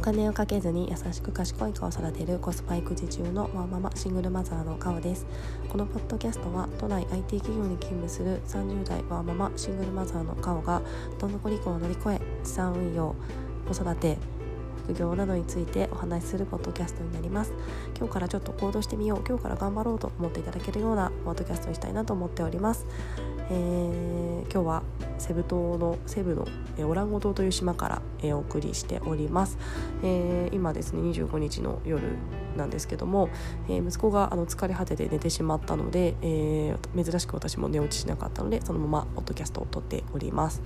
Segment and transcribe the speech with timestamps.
[0.00, 5.26] お金をかけずに優しく賢い子を育てるコスパ育児中のワーママシングルマザーのカオです。
[5.68, 10.80] このポッドキャストは都内 IT 企業に勤務する30代ワーママシングルマザーのカオが
[11.18, 13.14] どん底離婚を乗り越え資産運用
[13.68, 14.16] 子育て
[14.84, 17.52] 副業などについてお話しするポッドキャストになります。
[17.94, 22.86] 今日からちょっと行動してみよう今日から頑張ろうと思っていただけるようなポッドキャストにしたいなと思っております。
[23.52, 24.82] えー、今日は
[25.18, 26.46] セブ島のセブの、
[26.78, 29.58] えオランゴ島という島から、えお送りしております、
[30.04, 32.02] えー、今ですね25日の夜
[32.56, 33.28] なんですけども、
[33.68, 40.62] え息子があの疲れ果てて寝てしまったので、え珍しく私も寝落ちしなかったのでそのままポッドキャストを撮っております。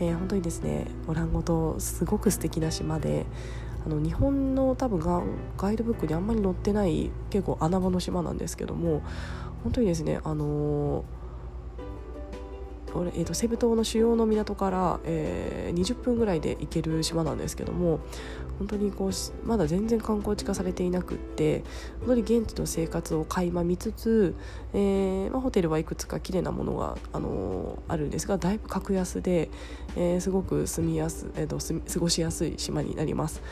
[0.00, 3.26] えー、本当にですねオランゴ島すごく素敵な島で
[3.86, 5.22] あの日本の多分が
[5.56, 9.02] ガイドブックにあんまり載ってない結構穴場の島なんですけども
[9.62, 11.04] 本当にですねあのー、
[13.14, 18.00] えーと、セブ島の主要の港から、えー、20分ぐらいで行ける島なんですけども
[18.58, 21.64] 本当にこうまだ全然観光地化されていなくって
[22.00, 24.34] 本当に現地の生活を垣間見つつ、
[24.74, 29.48] えーまあ、ホテルはいくつか綺麗なものが、あのー、あるんですがだいぶ格安で、
[29.96, 33.42] えー、すごく住みやす、えーと、と過ごしやすい島になります、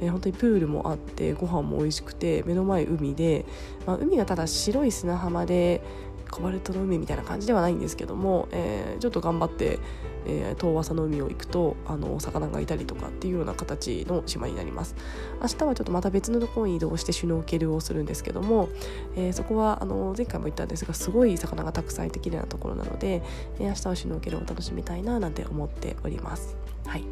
[0.00, 3.44] えー、本当にプールもあってご飯も美味しくて目の前海で、
[3.86, 5.82] まあ、海がただ白い砂浜で
[6.30, 9.78] コバルトの海みたいな感じではないんですけども、えー、ちょっと頑張って、
[10.26, 14.94] えー、遠浅の海を行くとあのお魚がいたりとかっていうような形の島になります。
[15.40, 18.68] 明日はちょっとまた別のところに移動してシュノーケルをするんですけども、
[19.14, 23.22] えー、そこはあの前回も言ったんですがすごい魚がたくさんいて綺麗なところなので、
[23.58, 26.56] えー、明日はシュノーケルを楽しみたいななんて思っております。
[26.86, 27.04] はい、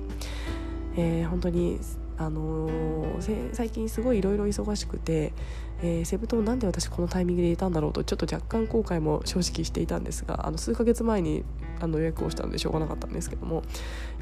[0.96, 1.78] えー、本当に
[2.16, 5.32] あのー、最近すごいいろいろ忙しくて、
[5.82, 11.44] えー、セブ島なんで私このタイミングで入れたんだろうとちょっと若干後悔も正直していたんですがあの数ヶ月前に
[11.80, 13.62] あの予約をしたのでしょうがなかったんですけども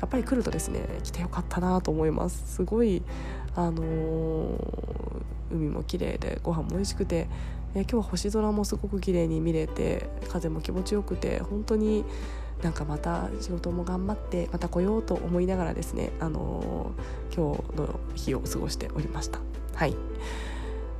[0.00, 2.56] やっぱり来るとですね来てよかったなと思います。
[2.56, 3.02] すごい、
[3.54, 7.28] あのー、海も綺麗でご飯も美味しくて、
[7.74, 12.04] えー、今日は星空もすごく綺麗に見れて風も気持ちよくて本当に
[12.62, 19.40] なんかまた仕事も頑張ってまた来ようと思いながらですね、あのー、今日の日を過ごしておりました。
[19.74, 19.96] はい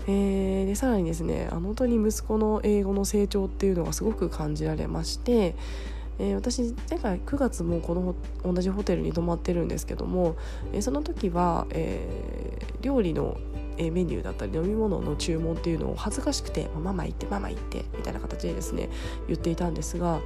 [0.09, 5.55] えー、でさらにですねあの本当に息子の英語の成長っていうのがすごく感じられまして、
[6.19, 10.37] えー、私前回9月もこの同じホテルに泊まってるんですけども、
[10.73, 13.37] えー、その時は、えー、料理の
[13.79, 18.89] メニューだったり飲み物の注文っていうのを恥ずかしくて「ママ行ってママ行って」みたいな形でですね
[19.27, 20.21] 言っていたんですが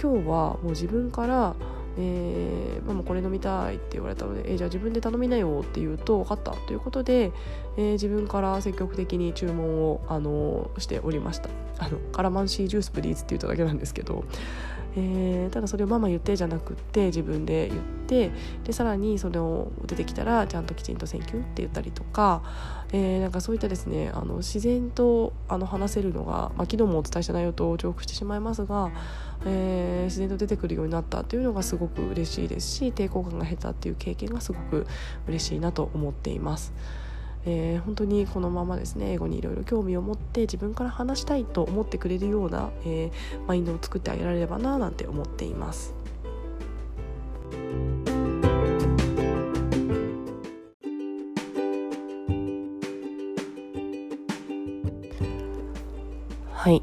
[0.00, 1.54] 今日はもう自分から
[1.98, 7.32] えー、ママこれ飲みたいって言われたので、えー、じゃあ自分で頼みなよって言うと分かったということで、
[7.76, 11.48] えー、自分から積極的に注文を、あのー、しておりました。
[11.78, 14.24] あの calamansi juice please って言っただけなんですけど、
[14.96, 18.32] えー、ただそれをママ言ってじゃなくって自分で言って
[18.64, 22.42] でさらにそれを出てきたらちゃんときちんと「センキュー」って言ったりとか、
[22.92, 28.90] えー、なんかそういったですねあの自然とあの話せるのが、まあ、昨日もお伝えした内容と重複してしまいますが、
[29.46, 34.86] えー、自然と出てくるようになったというのがすごく嬉しいですし抵抗感が減ったっていう経験がすごく
[35.26, 36.72] 嬉しいなと思っています。
[37.46, 45.94] えー、本当にこのままですね英語にいろいろ興味を持って自分から話したいと思ってくれるような、えー、マインドを作ってあげられればななんて思っています。
[56.52, 56.82] はい、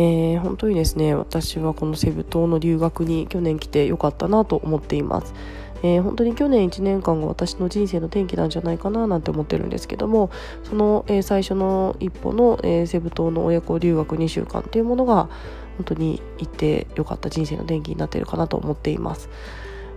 [0.00, 5.34] えー、本当にですね私はこのセブ島の留学に去年来てよかったなと思っています。
[5.82, 10.30] えー、本当に去年1年間が私の人生の転機なんじゃないかななんて思ってるんですけども
[10.64, 15.28] その、えー、最初の一歩の、えー、セブ島の親子留学2週間っていうものが
[15.76, 19.28] 本当に行ってよかった人生の転機になっているかなと思っています。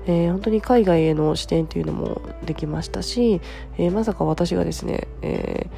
[0.08, 3.40] えー、本当に海外への視点というのもできましたし、
[3.78, 5.70] えー、まさか私がですね、えー、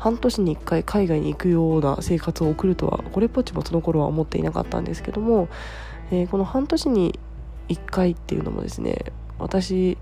[0.00, 5.48] 半年に1回海外に行くような生活を送るとはこれっぽっちもその頃は思っていなかったんですけども、
[6.10, 7.18] えこの半年に
[7.68, 9.98] 1回っていうのもですね私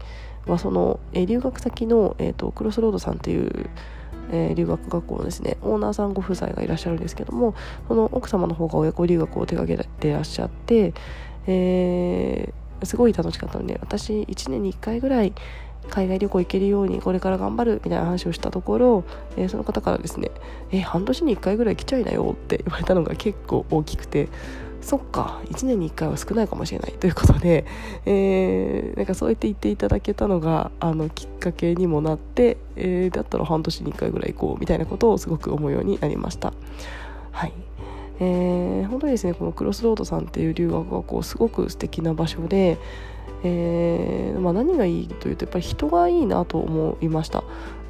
[0.46, 3.68] はその、えー、留学先の、えーと、クロスロードさんっていう、
[4.30, 7.56] えー、留学学校のですねオーナーさんご夫妻がいらっしゃるんですけども
[7.88, 10.94] その奥様の方が親子留学を手掛けてらっしゃって、
[11.48, 15.32] えー、すごい楽しかったので私1年に1回ぐらい
[15.88, 19.04] 海外旅行行けるようにこれから頑張るみたいな話をしたところ、
[19.36, 20.30] えー、その方からですね
[20.70, 24.28] 「え半年に1回ぐらい来ちゃいなよ」って言われたのが結構大きくて
[24.80, 27.66] そっか1年に1回は少ないかもしれないということで、
[28.06, 36.52] えー、なんかそうやって言っていただけたのがあのきっかけにもなって、えー、だったら半年に1回ぐらい行こうみたいなことをすごく思うようになりました。
[37.32, 37.52] はい
[38.20, 42.78] えー、本当にですねこのクロスロードさんっていう留学学校すごく素敵な場所で、
[43.44, 47.44] えーまあ、何がいいというとやっぱり人がいいなと思いました。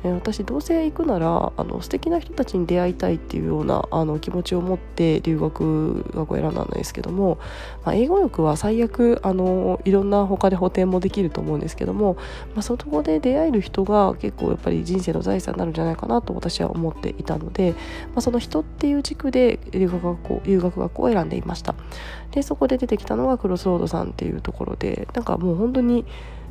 [0.05, 7.39] え私どうせ行くならあの素敵な人たちに出会いたいっていうようなあの気持ちを持って留学学を選んだんですけども、
[7.85, 12.17] まあ、英語力は最悪あのいろんな他で補填もできると思うんですけども、
[12.55, 21.75] まあ、そこで出会える人が結構やっぱり人生の財産になるんじゃないかなと私は思っていたので、まあ、その人っていう軸で留学学校留学学校を選んでいました
[22.31, 26.05] でそこで出てきたのがクロスロードさんっていうところでなんかもう本当に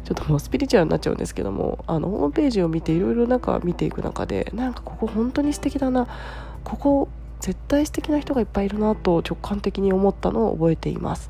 [0.03, 6.07] ちょっともうスピリチュアルになっちゃうんですけどもあのホームページを見ていろいろなんか見ていく中でなんかここ本当に素敵だな
[6.63, 7.09] ここ
[7.39, 11.29] 絶対素敵な人がいっぱいいるなと直感的に思ったのを覚えています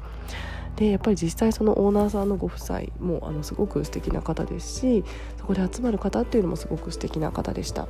[0.76, 5.04] でやっぱり実際そのオーナーさんのご夫妻もあのすごく素敵な方ですし
[5.38, 7.88] そこで集まる方っていうのもすごく素敵な方でした。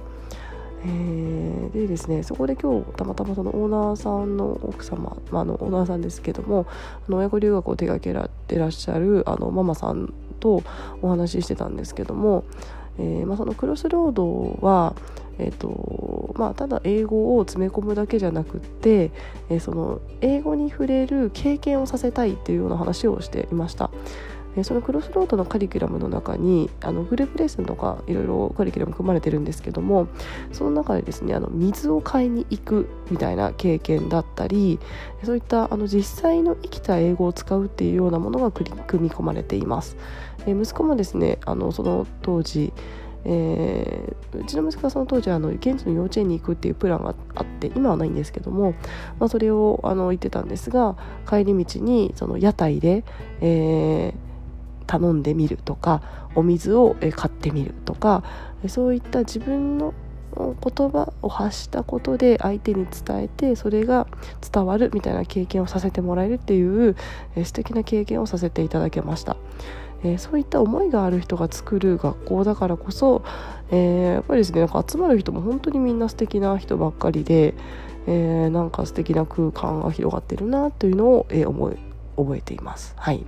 [0.83, 6.67] えー、でですねそこで今日たまたまそのオーナーさんの奥様、まあ、のオーナーさんですけども
[7.07, 10.63] あの親子留学を手掛けられてらっしゃるあのママさんと
[11.01, 12.45] お話ししてたんですけども、
[12.99, 14.95] えー、まあ、そのクロスロードは、
[15.39, 19.11] えーとまあ、ただ英語を詰め込むだけじゃなくって、
[19.49, 23.89] えー、その英語に触れる経験をさせたいっていうような話をしていました。
[24.57, 30.07] えそのクロスロードのカリキュラムの中にあのグループレッスンとかいろいろカリキュラム組まれてるんですけども
[30.51, 34.79] その中でですねあの水を買いに行くみたいな経験だったり
[35.23, 38.69] そういったあの実際の生きた英語を使うっていうようなものが組
[39.03, 39.95] み込まれています。
[40.45, 42.73] え息子もですねあのその当時
[43.29, 48.73] えー、うちの息子はその当時あの現地の幼稚園に行くっていうプランがあって今はないんですけども、
[49.19, 50.95] まあ、それをあの言ってたんですが
[51.27, 53.03] 帰り道にその屋台で、
[53.41, 54.26] えー、
[54.87, 56.01] 頼んでみるとか
[56.35, 58.23] お水を買ってみるとか
[58.67, 59.93] そういった自分の
[60.35, 64.07] 言葉を発したことで相手に伝えてそれが
[64.51, 66.95] 伝わるみたいな経験をさせてもらえるっていう
[67.43, 69.37] 素敵な経験をさせていただけました。
[70.03, 73.23] えそういった思いがある人が作る学校だからこそ、
[73.71, 77.55] えー、やっぱりですねなんか集まる人も本当にみんな素敵な人ばっかりで、
[78.05, 81.77] えー、なんか素敵な空間が広がってるなというのを、えー、思い
[82.17, 82.93] 覚えています。
[82.97, 83.19] はい、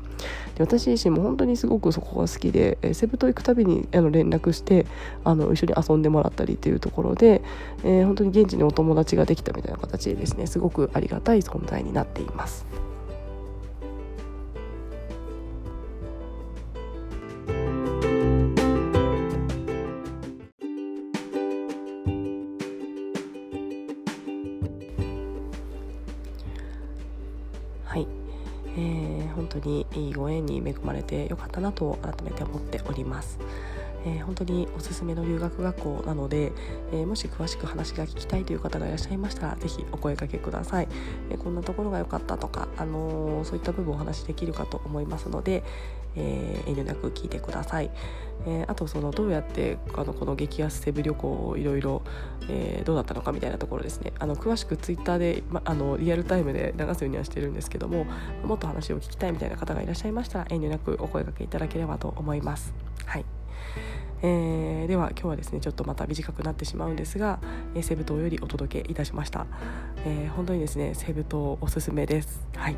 [0.55, 4.85] で私自身も本当にすごくそこが好きで、えセブ島行くたびにあの連絡して
[5.23, 7.41] あの一緒に遊んでもらったりというところで、
[7.83, 12.65] えー、本当に現地にお友達ができたみたいな形でですねすごくありがたい存在になっています。
[29.61, 33.39] 当にいいご縁に恵まれてよかったなと改めて思っております。
[34.05, 36.51] えー、本当におすすめの留学学校なので、
[36.91, 40.87] えー、もし詳しく話が聞きたいという方がいらっしゃいましたら是非お声かけください、
[41.29, 45.63] えー、こんなところが良かったとか、あのそういった部分をお話しできるかと思いますので、
[46.15, 47.91] え遠慮なく聞いてください、
[48.47, 52.01] えあとそのどうやってあのこの激安セブ旅行をいろいろ
[52.83, 54.13] どうだったのかみたいなところですね。
[54.19, 58.05] あの詳しくツイッターで、ま、あのリアルタイムで流すようにはしてるんですけども
[58.43, 62.73] もっと話を聞きたいみたいな方がいらっしゃいましたら遠慮なくお声かけいただければと思います。
[63.05, 63.25] はい。
[64.21, 67.39] えー、では今日はですねちょっとまた短くなってしまうんですが、
[67.75, 69.47] えー、セブ島よりお届けいたしました、
[70.05, 72.47] えー、本当にですねセブ島おすすめです。
[72.55, 72.75] はい、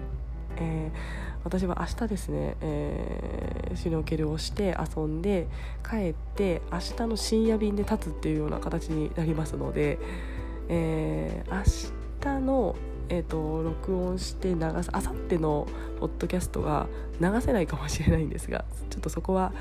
[0.57, 5.47] えー私は明日ですね、えー、シュノーケルをして遊んで
[5.87, 9.97] 帰って明日の深夜便で立つっていうような形になりますので、
[10.69, 11.63] えー、明
[12.21, 12.75] 日の、
[13.09, 15.67] えーと、録音して流すあさっての
[15.99, 16.87] ポッドキャストが
[17.19, 19.51] 流せないかもしれないんですがちょっとそこは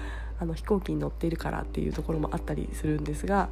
[0.40, 3.50] あの飛行機に乗っているからっていうところもあったりするんですが、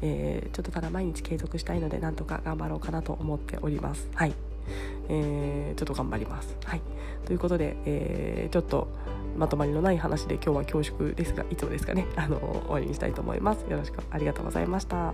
[0.00, 4.08] えー、ちょっとただ毎日継続したいのでなんとか頑張ろうかなと思っております。
[4.14, 4.32] はい
[5.08, 6.56] えー、ちょっと頑張ります。
[6.64, 6.80] はい、
[7.24, 8.88] ということで、えー、ちょっと
[9.36, 13.62] まとまりのない話で今日は恐縮ですがいつもですかねあの終わりにしたいと思います。
[13.68, 15.12] よろしくありがとうございました。